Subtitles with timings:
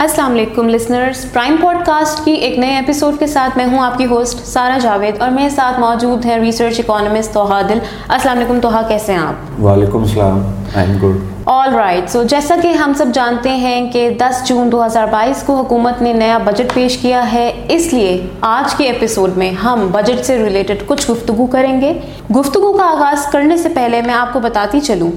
[0.00, 3.98] السلام علیکم listeners prime pod cost کی ایک نئے ایپیسوڈ کے ساتھ میں ہوں آپ
[3.98, 7.78] کی ہوسٹ سارا جاوید اور میرے ساتھ موجود ہیں ریسرچ اکانومسٹ توحا دل
[8.08, 12.56] السلام علیکم توحا کیسے ہیں آپ؟ وعلیکم السلام I am good all right so جیسا
[12.62, 16.38] کہ ہم سب جانتے ہیں کہ دس جون دو ہزار بائیس کو حکومت نے نیا
[16.38, 21.10] بجٹ پیش کیا ہے اس لیے آج کے ایپیسوڈ میں ہم بجٹ سے ریلیٹڈ کچھ
[21.10, 21.92] گفتگو کریں گے۔
[22.36, 25.10] گفتگو کا آغاز کرنے سے پہلے میں آپ کو بتاتی چلوں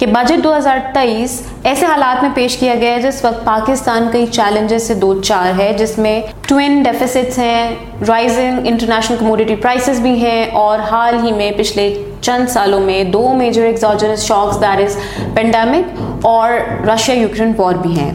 [0.00, 4.08] کہ بجٹ دو ہزار تیئیس ایسے حالات میں پیش کیا گیا ہے جس وقت پاکستان
[4.12, 7.74] کئی چیلنجز سے دو چار ہے، جس میں ٹوین ڈیفیسٹس ہیں
[8.08, 13.32] رائزنگ انٹرنیشنل کموڈیٹی پرائسز بھی ہیں اور حال ہی میں پچھلے چند سالوں میں دو
[13.32, 14.96] major exogenous shocks that is
[15.34, 16.52] pandemic اور
[16.86, 18.12] رشیا یوکرین وار بھی ہیں۔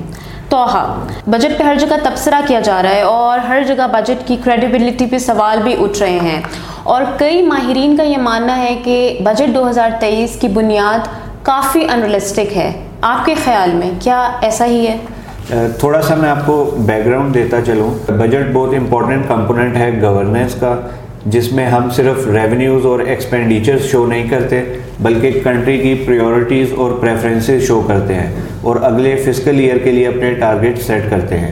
[0.49, 4.35] توحا بجٹ پہ ہر جگہ تبصرہ کیا جا رہا ہے اور ہر جگہ بجٹ کی
[4.43, 6.41] کریڈیبلٹی پہ سوال بھی اٹھ رہے ہیں۔
[6.83, 11.07] اور کئی ماہرین کا یہ ماننا ہے کہ بجٹ دو ہزار تیئیس کی بنیاد
[11.45, 16.45] کافی انریلسٹک ہے۔ آپ کے خیال میں کیا ایسا ہی ہے؟ تھوڑا سا میں آپ
[16.45, 20.75] کو بیک گراؤنڈ دیتا چلوں۔ بجٹ بہت امپورٹنٹ کمپوننٹ ہے گورننس کا،
[21.25, 24.63] جس میں ہم صرف ریونیوز اور ایکسپینڈیچرز شو نہیں کرتے،
[24.99, 30.07] بلکہ کنٹری کی پریورٹیز اور پریفرنسز شو کرتے ہیں اور اگلے فزیکل ایئر کے لیے
[30.07, 31.51] اپنے ٹارگیٹ سیٹ کرتے ہیں۔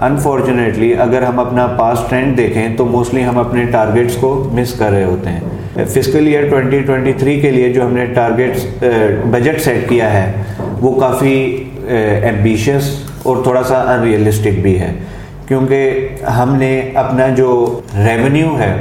[0.00, 4.90] انفارچونیٹلی اگر ہم اپنا پاس ٹرینڈ دیکھیں تو موسٹلی ہم اپنے ٹارگیٹس کو مس کر
[4.90, 5.40] رہے ہوتے ہیں۔
[5.74, 8.66] فزیکل ایئر 2023 کے لیے جو ہم نے ٹارگیٹس
[9.30, 10.30] بجٹ سیٹ کیا ہے،
[10.80, 11.34] وہ کافی
[11.88, 12.90] ایمبیشیس
[13.22, 14.92] اور تھوڑا سا ان ریئلسٹک بھی ہے۔
[15.48, 18.74] کیونکہ ہم نے اپنا جو ریونیو ہے،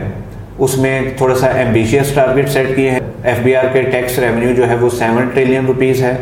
[0.58, 4.54] اس میں تھوڑا سا ایمبیشیس ٹارگیٹ سیٹ کیے ہیں۔ ایف بی آر کے ٹیکس ریونیو
[4.56, 6.16] جو ہے، وہ سیون ٹریلین روپیز ہے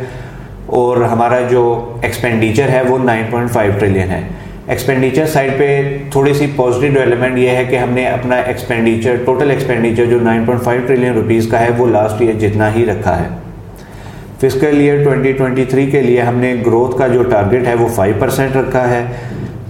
[0.80, 1.64] اور ہمارا جو
[2.02, 4.22] ایکسپینڈیچر ہے، وہ نائن پوائنٹ فائیو ٹریلین ہے۔
[4.68, 9.50] ایکسپینڈیچر سائڈ پہ تھوڑی سی پازیٹیو ڈیولپمنٹ یہ ہے کہ ہم نے اپنا ایکسپینڈیچر ٹوٹل
[9.52, 13.20] ایکسپینڈیچر جو nine point five trillion rupees کا ہے وہ لاسٹ ایئر جتنا ہی رکھا
[13.20, 13.28] ہے۔
[14.42, 17.88] Fiscal year twenty twenty three کے لیے ہم نے گروتھ کا جو ٹارگیٹ ہے وہ
[17.96, 19.06] فائیو پرسینٹ رکھا ہے۔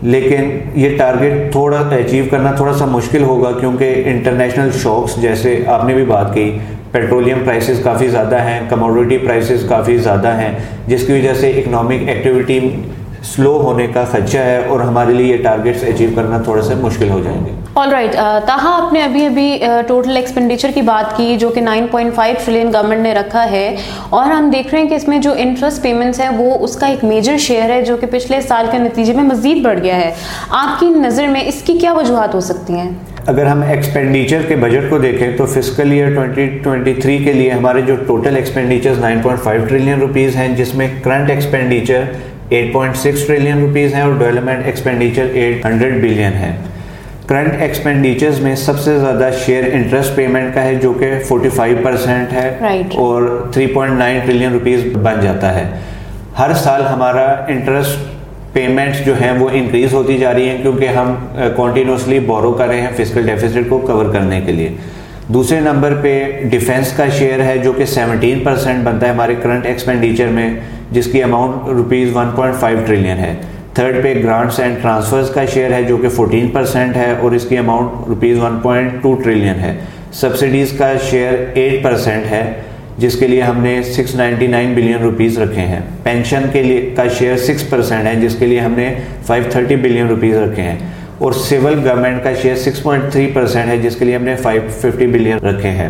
[0.03, 5.85] لیکن یہ ٹارگیٹ تھوڑا اچیو کرنا تھوڑا سا مشکل ہوگا کیونکہ انٹرنیشنل شوکس جیسے آپ
[5.85, 6.49] نے بھی بات کی
[6.91, 10.51] پیٹرولیم پرائسز کافی زیادہ ہیں کموڈیٹی پرائسز کافی زیادہ ہیں،
[10.87, 12.59] جس کی وجہ سے اکنامک ایکٹیویٹی
[13.23, 17.09] سلو ہونے کا خدشہ ہے اور ہمارے لیے یہ ٹارگیٹس اچیو کرنا تھوڑا سا مشکل
[17.09, 18.15] ہو جائیں گے۔ آل رائٹ
[18.45, 22.35] تاہا آپ نے ابھی ابھی ٹوٹل ایکسپینڈیچر کی بات کی جو کہ nine point five
[22.45, 23.75] trillion government نے رکھا ہے
[24.09, 26.87] اور ہم دیکھ رہے ہیں کہ اس میں جو انٹرسٹ پیمنٹس ہیں وہ اس کا
[26.87, 30.11] ایک میجر شیئر ہے جو کہ پچھلے سال کے نتیجے میں مزید بڑھ گیا ہے۔
[30.49, 32.89] آپ کی نظر میں اس کی کیا وجوہات ہو سکتی ہیں؟
[33.27, 37.95] اگر ہم ایکسپینڈیچر کے بجٹ کو دیکھیں تو فزیکل ایئر 2023 کے لیے ہمارے جو
[38.07, 42.03] ٹوٹل ایکسپینڈیچر 9.5 ٹریلین روپیز ہیں جس میں کرنٹ ایکسپینڈیچر
[42.53, 46.55] 8.6 ٹریلین روپیز ہیں اور ڈیولپمنٹ ایکسپینڈیچر 800 بلین ہے
[47.27, 52.33] کرنٹ ایکسپینڈیچرز میں سب سے زیادہ شیئر انٹرسٹ پیمنٹ کا ہے جو کہ 45 پرسینٹ
[52.33, 55.65] ہے اور 3.9 ٹریلین روپیز بن جاتا ہے۔
[56.39, 58.09] ہر سال ہمارا انٹرسٹ
[58.53, 61.15] پیمنٹس جو ہیں وہ انکریز ہوتی جا رہی ہیں کیونکہ ہم
[61.57, 64.69] کنٹینیوسلی بورو کر رہے ہیں فزیکل ڈیفیسٹ کو کور کرنے کے لیے۔
[65.33, 66.11] دوسرے نمبر پہ
[66.51, 70.49] ڈیفینس کا شیئر ہے جو کہ سیونٹین پرسینٹ بنتا ہے ہمارے کرنٹ ایکسپینڈیچر میں،
[70.91, 73.33] جس کی amount rupees one point five trillion ہے۔
[73.73, 77.45] تھرڈ پہ گرانٹس اینڈ ٹرانسفرز کا شیئر ہے جو کہ فورٹین پرسینٹ ہے اور اس
[77.49, 79.73] کی amount rupees one point two trillion ہے۔
[80.13, 82.43] سبسڈیز کا شیئر ایٹ پرسینٹ ہے،
[82.97, 86.89] جس کے لیے ہم نے six ninety nine billion rupees رکھے ہیں۔ پینشن کے لیے
[86.95, 88.93] کا شیئر سکس پرسینٹ ہے، جس کے لیے ہم نے
[89.25, 90.77] فائیو تھرٹی بلین روپیز رکھے ہیں۔
[91.21, 94.35] اور سول گورنمنٹ کا share six point three percent ہے، جس کے لیے ہم نے
[94.35, 95.89] فائیو ففٹی بلین رکھے ہیں۔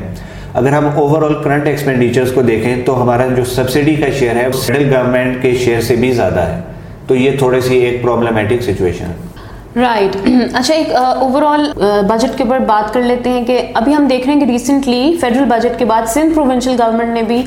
[0.54, 4.48] اگر ہم اوور آل کرنٹ ایکسپینڈیچرز کو دیکھیں تو ہمارا جو سبسڈی کا شیئر ہے
[4.48, 6.62] وہ فیڈرل گورنمنٹ کے شیئر سے بھی زیادہ ہے۔
[7.08, 9.31] تو یہ تھوڑی سی ایک پرابلمٹک سچویشن ہے۔
[9.76, 10.16] رائٹ
[10.54, 11.62] اچھا ایک اوور آل
[12.08, 15.16] بجٹ کے اوپر بات کر لیتے ہیں کہ ابھی ہم دیکھ رہے ہیں کہ ریسنٹلی
[15.22, 17.42] فیڈرل بجٹ کے بعد سندھ پروونشل گورنمنٹ نے بھی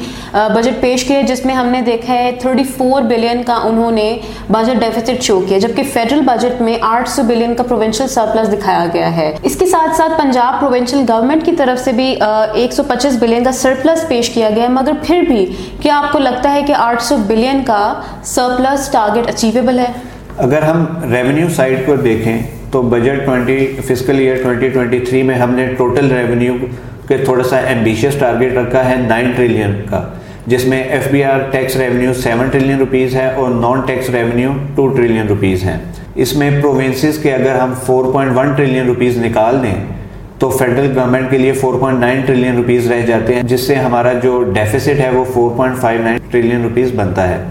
[0.54, 4.06] بجٹ پیش کیا جس میں ہم نے دیکھا ہے تھرٹی فور بلین کا انہوں نے
[4.50, 8.86] بجٹ ڈیفیسٹ شو کیا جبکہ فیڈرل بجٹ میں آٹھ سو بلین کا پروونشل سرپلس دکھایا
[8.94, 12.08] گیا ہے۔ اس کے ساتھ ساتھ پنجاب پروونشل گورنمنٹ کی طرف سے بھی
[12.54, 15.44] ایک سو پچیس بلین کا سرپلس پیش کیا گیا ہے، مگر پھر بھی
[15.82, 17.82] کیا آپ کو لگتا ہے کہ آٹھ سو بلین کا
[18.34, 19.92] سرپلس ٹارگیٹ اچیویبل ہے؟
[20.42, 22.38] اگر ہم ریونیو سائڈ کو دیکھیں
[22.70, 26.54] تو budget twenty fiscal year twenty twenty three میں ہم نے ٹوٹل ریونیو
[27.08, 30.02] کے تھوڑا سا ایمبیشیس ٹارگیٹ رکھا ہے نائن ٹریلین کا،
[30.46, 34.52] جس میں F B R tax revenue seven trillion rupees ہے اور non tax revenue
[34.74, 35.78] two trillion rupees ہیں۔
[36.14, 39.74] اس میں پروونسز کے اگر ہم four point one trillion rupees نکال دیں
[40.38, 43.74] تو فیڈرل گورنمنٹ کے لیے four point nine trillion rupees رہ جاتے ہیں، جس سے
[43.74, 47.42] ہمارا جو ڈیفیسٹ ہے وہ four point five nine trillion rupees بنتا ہے۔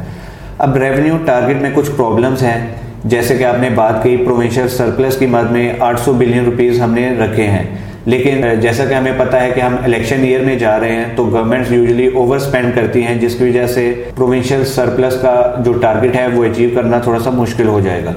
[0.63, 2.67] اب ریونیو ٹارگیٹ میں کچھ پرابلمس ہیں۔
[3.03, 6.81] جیسے کہ آپ نے بات کی پروونشل سرپلس کی مد میں آٹھ سو بلین روپیز
[6.81, 7.63] ہم نے رکھے ہیں۔
[8.05, 11.25] لیکن جیسا کہ ہمیں پتا ہے کہ ہم الیکشن ایئر میں جا رہے ہیں تو
[11.25, 16.15] گورنمنٹ یوزلی اوور اسپینڈ کرتی ہیں جس کی وجہ سے پروونشل سرپلس کا جو ٹارگیٹ
[16.15, 18.13] ہے وہ اچیو کرنا تھوڑا سا مشکل ہو جائے گا۔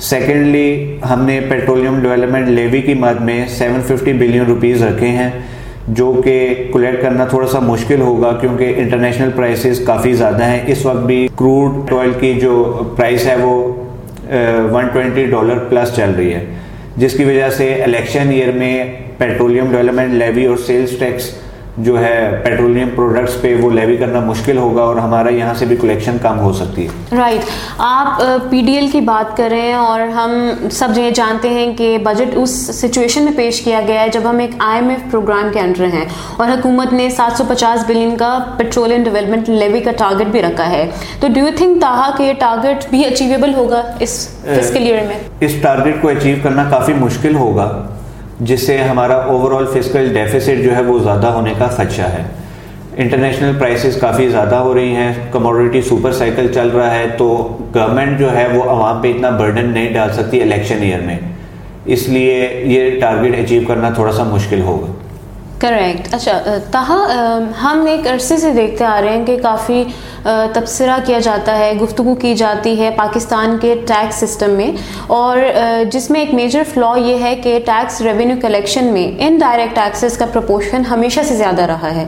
[0.00, 5.30] سیکنڈلی ہم نے پیٹرولیم ڈیولپمنٹ لیوی کی مد میں سیون ففٹی بلین روپیز رکھے ہیں۔
[5.96, 10.84] جو کہ کولیکٹ کرنا تھوڑا سا مشکل ہوگا کیونکہ انٹرنیشنل پرائسز کافی زیادہ ہیں۔ اس
[10.86, 13.52] وقت بھی کروڈ آئل کی جو پرائس ہے وہ
[14.72, 16.44] ون ٹوینٹی ڈالر پلس چل رہی ہے۔
[16.96, 18.84] جس کی وجہ سے الیکشن ایئر میں
[19.18, 21.30] پیٹرولیم ڈیولپمنٹ لیوی اور سیلز ٹیکس
[21.78, 25.76] جو ہے پیٹرولیم پروڈکٹس پہ وہ لیوی کرنا مشکل ہوگا اور ہمارا یہاں سے بھی
[25.76, 30.30] کلیکشن کم ہو سکتی ہے۔ رائٹ آپ پی ڈی ایل کی بات کریں اور ہم
[30.70, 34.38] سب یہ جانتے ہیں کہ بجٹ اس سچویشن میں پیش کیا گیا ہے جب ہم
[34.38, 36.04] ایک آئی ایم ایف پروگرام کے انڈر ہیں
[36.36, 40.70] اور حکومت نے سات سو پچاس بلین کا پیٹرولیم ڈیولپمنٹ لیوی کا ٹارگیٹ بھی رکھا
[40.70, 40.90] ہے۔
[41.20, 45.18] تو ڈو یو تھنک تاہا کہ یہ ٹارگیٹ بھی اچیویبل ہوگا اس فسکل ایئر میں؟
[45.40, 47.70] اس ٹارگیٹ کو اچیو کرنا کافی مشکل ہوگا۔
[48.40, 52.22] جس سے ہمارا اوور آل فزیکل ڈیفیسٹ جو ہے وہ زیادہ ہونے کا خدشہ ہے۔
[52.96, 58.18] انٹرنیشنل پرائسز کافی زیادہ ہو رہی ہیں۔ کموڈیٹی سپر سائیکل چل رہا ہے۔ تو گورنمنٹ
[58.18, 61.18] جو ہے وہ عوام پہ اتنا برڈن نہیں ڈال سکتی الیکشن ایئر میں۔
[61.84, 64.97] اس لیے یہ ٹارگیٹ اچیو کرنا تھوڑا سا مشکل ہوگا۔
[65.60, 66.96] کریکٹ اچھا تاہا
[67.62, 69.82] ہم ایک عرصے سے دیکھتے آ رہے ہیں کہ کافی
[70.52, 74.70] تبصرہ کیا جاتا ہے، گفتگو کی جاتی ہے پاکستان کے ٹیکس سسٹم میں
[75.06, 75.38] اور
[75.90, 80.18] جس میں ایک میجر فلا یہ ہے کہ ٹیکس ریونیو کلیکشن میں ان ڈائریکٹ ٹیکسز
[80.18, 82.06] کا پرپورشن ہمیشہ سے زیادہ رہا ہے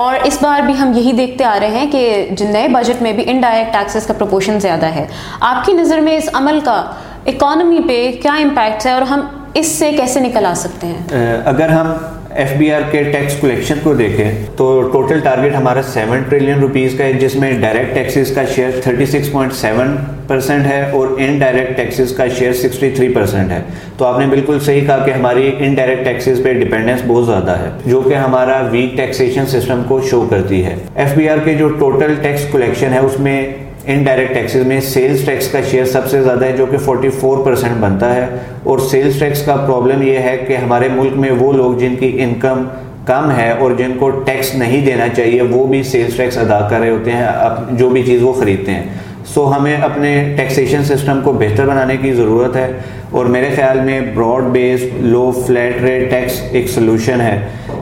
[0.00, 3.24] اور اس بار بھی ہم یہی دیکھتے آ رہے ہیں کہ نئے بجٹ میں بھی
[3.26, 5.06] ان ڈائریکٹ ٹیکسز کا پرپورشن زیادہ ہے۔
[5.40, 6.82] آپ کی نظر میں اس عمل کا
[7.26, 11.68] اکانومی پہ کیا امپیکٹ ہے اور ہم اس سے کیسے نکل آ سکتے ہیں؟ اگر
[11.68, 11.92] ہم
[12.38, 16.94] ایف بی آر کے ٹیکس کلیکشن کو دیکھیں تو ٹوٹل ٹارگیٹ ہمارا سیون ٹریلین روپیز
[16.98, 19.96] کا ہے، جس میں ڈائریکٹ ٹیکسز کا share thirty six point seven
[20.26, 23.60] percent ہے اور ان ڈائریکٹ ٹیکسز کا شیئر سکسٹی تھری پرسینٹ ہے۔
[23.96, 27.58] تو آپ نے بالکل صحیح کہا کہ ہماری ان ڈائریکٹ ٹیکسز پہ ڈیپینڈنس بہت زیادہ
[27.58, 31.54] ہے، جو کہ ہمارا ویک ٹیکسیشن سسٹم کو شو کرتی ہے۔ ایف بی آر کے
[31.54, 33.42] جو ٹوٹل ٹیکس کلیکشن ہے، اس میں
[33.88, 37.08] ان ڈائریکٹ ٹیکسز میں سیلز ٹیکس کا شیئر سب سے زیادہ ہے جو کہ فورٹی
[37.08, 38.26] فور پرسینٹ بنتا ہے۔
[38.62, 42.16] اور سیلز ٹیکس کا پرابلم یہ ہے کہ ہمارے ملک میں وہ لوگ جن کی
[42.20, 42.62] انکم
[43.06, 46.78] کم ہے اور جن کو ٹیکس نہیں دینا چاہیے، وہ بھی سیلز ٹیکس ادا کر
[46.80, 47.26] رہے ہوتے ہیں
[47.70, 48.84] جو بھی چیز وہ خریدتے ہیں۔
[49.26, 52.72] سو ہمیں اپنے ٹیکسیشن سسٹم کو بہتر بنانے کی ضرورت ہے۔
[53.10, 57.38] اور میرے خیال میں broad base low flat rate tax ایک سلوشن ہے۔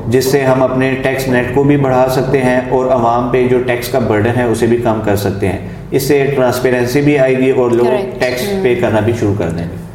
[0.08, 3.58] جس سے ہم اپنے ٹیکس نیٹ کو بھی بڑھا سکتے ہیں اور عوام پہ جو
[3.67, 7.38] ٹیکس کا برڈن ہے اسے بھی کم کر سکتے ہیں۔ اس سے ٹرانسپیرنسی بھی آئے
[7.38, 7.87] گی اور لوگ
[8.19, 9.86] ٹیکس پے کرنا بھی شروع کر دیں گے۔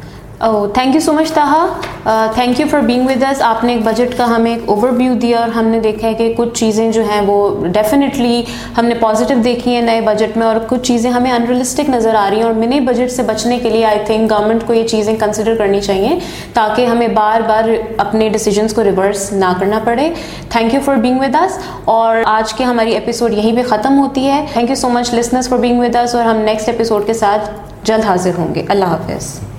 [0.42, 3.82] او thank you so much Taha thank you for being with us آپ نے ایک
[3.84, 6.90] بجٹ کا ہمیں ایک اوور ویو دیا اور ہم نے دیکھا ہے کہ کچھ چیزیں
[6.92, 8.42] جو ہیں وہ ڈیفینیٹلی
[8.78, 12.28] ہم نے پازیٹیو دیکھی ہیں نئے بجٹ میں اور کچھ چیزیں ہمیں انریلسٹک نظر آ
[12.30, 15.14] رہی ہیں اور منی بجٹ سے بچنے کے لیے آئی تھنک گورنمنٹ کو یہ چیزیں
[15.20, 16.18] کنسیڈر کرنی چاہیے
[16.54, 17.68] تاکہ ہمیں بار بار
[17.98, 20.10] اپنے ڈیسیجنس کو ریورس نہ کرنا پڑے
[20.48, 24.26] thank you for being with us اور آج کی ہماری ایپیسوڈ یہیں پہ ختم ہوتی
[24.26, 27.14] ہے thank you so much listeners for being with us اور ہم نیکسٹ ایپیسوڈ کے
[27.14, 27.50] ساتھ
[27.84, 29.34] جلد حاضر ہوں گے اللہ حافظ